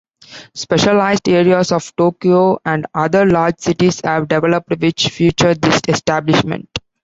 [0.55, 6.71] Specialized areas of Tokyo and other large cities have developed which feature these establishments.